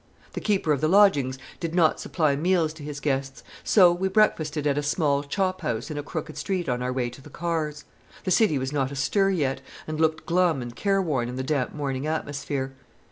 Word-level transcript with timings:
The 0.33 0.41
keeper 0.41 0.71
of 0.71 0.81
the 0.81 0.87
lodgings 0.87 1.37
did 1.59 1.75
not 1.75 1.99
supply 1.99 2.35
meals 2.35 2.73
to 2.73 2.83
his 2.83 2.99
guests; 2.99 3.43
so 3.63 3.91
we 3.91 4.07
breakfasted 4.07 4.65
at 4.65 4.75
a 4.75 4.81
small 4.81 5.21
chophouse 5.23 5.91
in 5.91 5.97
a 5.99 6.01
crooked 6.01 6.39
street 6.39 6.67
on 6.67 6.81
our 6.81 6.91
way 6.91 7.07
to 7.11 7.21
the 7.21 7.29
cars. 7.29 7.85
The 8.23 8.31
city 8.31 8.57
was 8.57 8.73
not 8.73 8.91
astir 8.91 9.29
yet, 9.29 9.61
and 9.85 9.99
looked 10.01 10.25
glum 10.25 10.59
and 10.59 10.75
careworn 10.75 11.29
in 11.29 11.35
the 11.35 11.43
damp 11.43 11.75
morning 11.75 12.07
atmosphere. 12.07 12.73